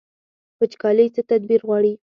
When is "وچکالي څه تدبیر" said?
0.59-1.61